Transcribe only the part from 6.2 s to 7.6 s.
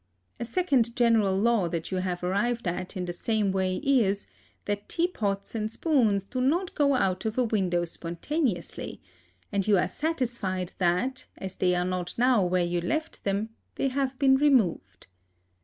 do not go out of a